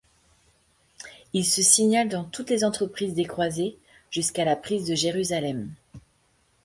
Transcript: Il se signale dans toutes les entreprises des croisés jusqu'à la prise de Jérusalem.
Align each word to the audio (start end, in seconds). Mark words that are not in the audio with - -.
Il 1.33 1.45
se 1.45 1.61
signale 1.61 2.09
dans 2.09 2.23
toutes 2.23 2.49
les 2.49 2.63
entreprises 2.63 3.13
des 3.13 3.25
croisés 3.25 3.77
jusqu'à 4.09 4.45
la 4.45 4.55
prise 4.55 4.87
de 4.87 4.95
Jérusalem. 4.95 5.69